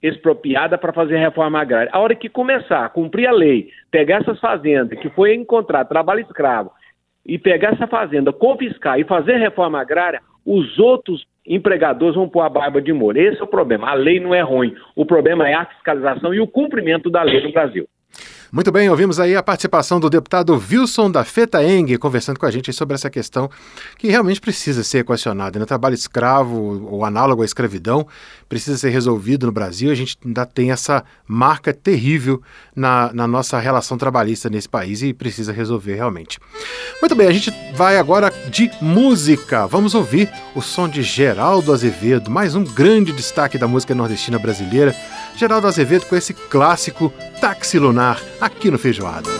expropriada 0.00 0.78
para 0.78 0.92
fazer 0.92 1.16
reforma 1.16 1.60
agrária. 1.60 1.90
A 1.92 1.98
hora 1.98 2.14
que 2.14 2.28
começar 2.28 2.84
a 2.84 2.88
cumprir 2.88 3.26
a 3.26 3.32
lei, 3.32 3.68
pegar 3.90 4.20
essas 4.20 4.38
fazendas 4.38 4.98
que 5.00 5.10
foi 5.10 5.34
encontrar 5.34 5.84
trabalho 5.86 6.20
escravo 6.20 6.70
e 7.26 7.38
pegar 7.38 7.72
essa 7.74 7.86
fazenda, 7.86 8.32
confiscar 8.32 8.98
e 8.98 9.04
fazer 9.04 9.36
reforma 9.38 9.80
agrária, 9.80 10.22
os 10.46 10.78
outros 10.78 11.26
empregadores 11.46 12.14
vão 12.14 12.28
pôr 12.28 12.42
a 12.42 12.48
barba 12.48 12.80
de 12.80 12.92
molho. 12.92 13.20
Esse 13.20 13.40
é 13.40 13.44
o 13.44 13.48
problema. 13.48 13.90
A 13.90 13.94
lei 13.94 14.20
não 14.20 14.34
é 14.34 14.40
ruim. 14.40 14.74
O 14.94 15.04
problema 15.04 15.48
é 15.48 15.54
a 15.54 15.66
fiscalização 15.66 16.32
e 16.32 16.40
o 16.40 16.46
cumprimento 16.46 17.10
da 17.10 17.22
lei 17.22 17.42
no 17.42 17.52
Brasil. 17.52 17.86
Muito 18.50 18.72
bem, 18.72 18.88
ouvimos 18.88 19.20
aí 19.20 19.36
a 19.36 19.42
participação 19.42 20.00
do 20.00 20.08
deputado 20.08 20.54
Wilson 20.54 21.10
da 21.10 21.22
Fetaeng 21.22 21.98
conversando 21.98 22.40
com 22.40 22.46
a 22.46 22.50
gente 22.50 22.72
sobre 22.72 22.94
essa 22.94 23.10
questão 23.10 23.50
que 23.98 24.08
realmente 24.08 24.40
precisa 24.40 24.82
ser 24.82 25.00
equacionada. 25.00 25.58
Né? 25.58 25.66
Trabalho 25.66 25.94
escravo, 25.94 26.88
ou 26.90 27.04
análogo 27.04 27.42
à 27.42 27.44
escravidão, 27.44 28.06
precisa 28.48 28.78
ser 28.78 28.88
resolvido 28.88 29.44
no 29.44 29.52
Brasil. 29.52 29.90
A 29.90 29.94
gente 29.94 30.16
ainda 30.24 30.46
tem 30.46 30.70
essa 30.70 31.04
marca 31.26 31.74
terrível 31.74 32.40
na, 32.74 33.12
na 33.12 33.26
nossa 33.26 33.58
relação 33.58 33.98
trabalhista 33.98 34.48
nesse 34.48 34.68
país 34.68 35.02
e 35.02 35.12
precisa 35.12 35.52
resolver 35.52 35.96
realmente. 35.96 36.38
Muito 37.02 37.14
bem, 37.14 37.28
a 37.28 37.32
gente 37.32 37.52
vai 37.74 37.98
agora 37.98 38.32
de 38.50 38.70
música. 38.80 39.66
Vamos 39.66 39.94
ouvir 39.94 40.32
o 40.54 40.62
som 40.62 40.88
de 40.88 41.02
Geraldo 41.02 41.70
Azevedo, 41.70 42.30
mais 42.30 42.54
um 42.54 42.64
grande 42.64 43.12
destaque 43.12 43.58
da 43.58 43.68
música 43.68 43.94
nordestina 43.94 44.38
brasileira. 44.38 44.96
Geraldo 45.38 45.68
Azevedo 45.68 46.04
com 46.06 46.16
esse 46.16 46.34
clássico 46.34 47.14
Táxi 47.40 47.78
Lunar 47.78 48.20
aqui 48.40 48.72
no 48.72 48.78
Feijoada. 48.78 49.30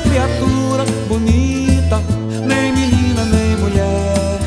Criatura, 0.00 0.84
bonita, 1.08 2.00
nem 2.46 2.72
menina 2.72 3.24
nem 3.24 3.56
mulher. 3.56 4.38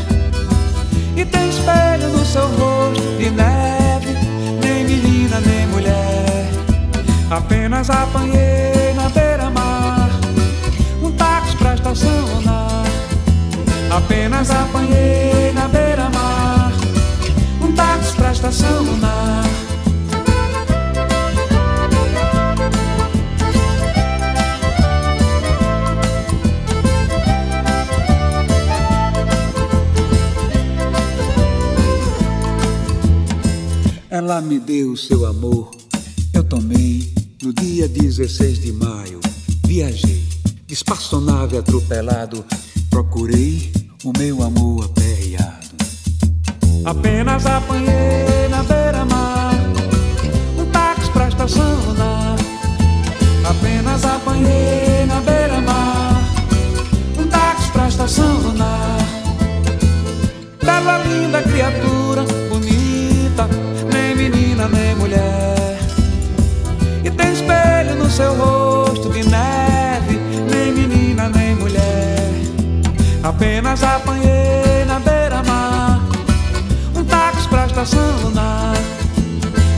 E 1.15 1.25
tem 1.25 1.50
espelho 1.50 2.10
no 2.10 2.25
seu 2.25 2.48
rosto 2.48 3.17
de 3.17 3.29
neve, 3.29 4.15
nem 4.63 4.84
menina 4.86 5.39
nem 5.39 5.67
mulher. 5.67 6.48
Apenas 7.29 7.89
apanhei 7.89 8.40
Ela 34.11 34.41
me 34.41 34.59
deu 34.59 34.97
seu 34.97 35.25
amor, 35.25 35.71
eu 36.33 36.43
tomei 36.43 37.13
no 37.41 37.53
dia 37.53 37.87
16 37.87 38.59
de 38.59 38.74
maio. 38.74 39.21
Viajei, 39.65 40.27
espaçonave 40.67 41.57
atropelado, 41.57 42.43
procurei 42.89 43.71
o 44.03 44.11
meu 44.17 44.43
amor 44.43 44.83
aperreado. 44.83 45.77
Apenas 46.83 47.45
apanhei 47.45 48.50
na 48.50 48.63
beira-mar 48.63 49.53
um 50.59 50.65
táxi 50.65 51.09
pra 51.11 51.29
estação 51.29 51.85
lunar. 51.85 52.35
Apenas 53.50 54.03
apanhei 54.03 55.05
na 55.05 55.21
beira-mar 55.21 56.21
um 57.17 57.27
táxi 57.27 57.71
pra 57.71 57.87
estação 57.87 58.41
lunar. 58.41 58.97
Bela 60.61 60.97
linda 60.97 61.41
criatura, 61.43 62.25
seu 68.22 68.36
rosto 68.36 69.10
de 69.10 69.24
neve, 69.27 70.20
nem 70.51 70.72
menina 70.72 71.27
nem 71.29 71.55
mulher. 71.55 72.29
Apenas 73.24 73.81
apanhei 73.84 74.86
na 74.86 75.00
beira-mar 75.00 76.00
um 76.96 77.03
táxi 77.03 77.48
pra 77.50 77.66
estação 77.66 78.12
lunar. 78.24 78.75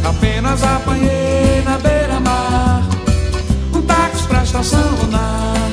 Apenas 0.04 0.62
apanhei 0.62 1.62
na 1.64 1.78
beira-mar 1.78 2.84
um 3.74 3.82
táxi 3.82 4.28
pra 4.28 4.44
estação 4.44 4.90
lunar. 5.02 5.72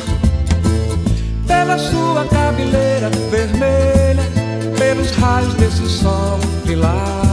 Pela 1.49 1.77
sua 1.77 2.25
cabeleira 2.27 3.11
vermelha, 3.31 4.25
pelos 4.79 5.11
raios 5.11 5.55
desse 5.55 5.89
sol 5.89 6.39
lilás, 6.65 6.99
pelo 7.19 7.30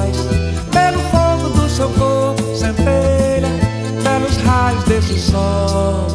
sol. 5.18 6.08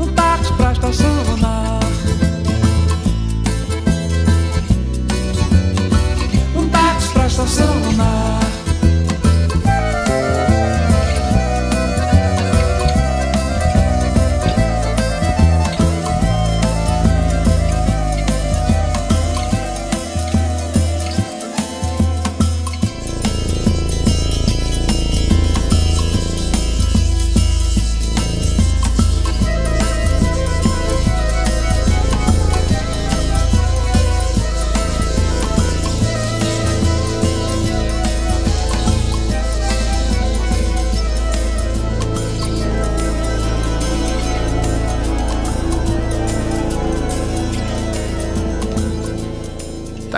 Um 0.00 0.12
táxi 0.14 0.52
pra 0.54 0.72
estação 0.72 1.33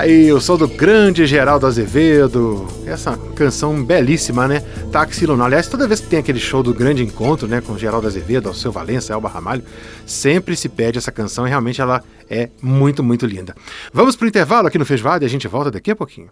aí 0.07 0.33
o 0.33 0.41
som 0.41 0.57
do 0.57 0.69
grande 0.69 1.27
Geraldo 1.27 1.67
Azevedo. 1.67 2.67
Essa 2.87 3.19
canção 3.35 3.83
belíssima, 3.85 4.47
né? 4.47 4.63
Táxi 4.93 5.27
Lunar. 5.27 5.47
Aliás, 5.47 5.67
toda 5.67 5.87
vez 5.87 6.01
que 6.01 6.07
tem 6.07 6.19
aquele 6.19 6.39
show 6.39 6.63
do 6.63 6.73
grande 6.73 7.03
encontro, 7.03 7.49
né? 7.49 7.61
Com 7.61 7.77
Geraldo 7.77 8.07
Azevedo, 8.07 8.49
Alceu 8.49 8.71
Valença, 8.71 9.13
Elba 9.13 9.29
Ramalho, 9.29 9.65
sempre 10.07 10.57
se 10.57 10.69
pede 10.69 10.99
essa 10.99 11.11
canção 11.11 11.47
e 11.47 11.51
realmente 11.51 11.81
ela 11.81 12.03
é 12.31 12.49
muito, 12.63 13.03
muito 13.03 13.27
linda. 13.27 13.55
Vamos 13.93 14.15
pro 14.15 14.29
intervalo 14.29 14.69
aqui 14.69 14.79
no 14.79 14.87
Feijoada 14.87 15.25
e 15.25 15.27
a 15.27 15.31
gente 15.31 15.49
volta 15.49 15.71
daqui 15.71 15.91
a 15.91 15.97
pouquinho. 15.97 16.29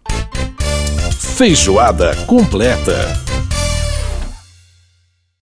Feijoada 1.36 2.14
completa. 2.26 3.33